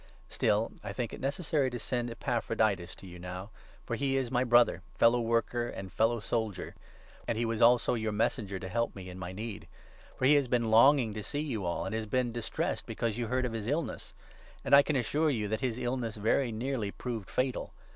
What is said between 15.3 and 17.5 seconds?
you that his illness very nearly proved